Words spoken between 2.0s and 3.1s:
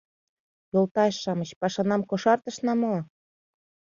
кошартышна мо?